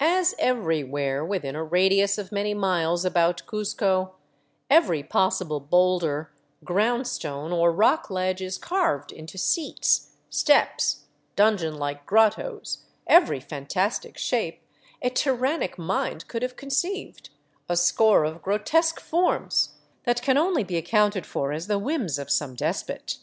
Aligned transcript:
As 0.00 0.34
everywhere 0.38 1.22
within 1.22 1.54
a 1.54 1.62
radius 1.62 2.16
of 2.16 2.32
many 2.32 2.54
miles 2.54 3.04
about 3.04 3.42
Cuzco, 3.44 4.14
every 4.70 5.02
possible 5.02 5.60
boulder, 5.60 6.32
ground 6.64 7.06
stone, 7.06 7.52
or 7.52 7.70
rock 7.70 8.08
ledge 8.08 8.40
is 8.40 8.56
carved 8.56 9.12
into 9.12 9.36
seats, 9.36 10.12
steps, 10.30 11.04
dungeon 11.36 11.76
like 11.76 12.06
grottoes, 12.06 12.84
every 13.06 13.40
fantastic 13.40 14.16
shape 14.16 14.62
a 15.02 15.10
tyrannic 15.10 15.76
mind 15.76 16.28
could 16.28 16.40
have 16.40 16.56
conceived, 16.56 17.28
a 17.68 17.76
score 17.76 18.24
of 18.24 18.40
grotesque 18.40 19.00
forms 19.00 19.74
that 20.04 20.22
can 20.22 20.38
only 20.38 20.64
be 20.64 20.78
accounted 20.78 21.26
for 21.26 21.52
as 21.52 21.66
the 21.66 21.78
whims 21.78 22.18
of 22.18 22.30
some 22.30 22.54
despot. 22.54 23.18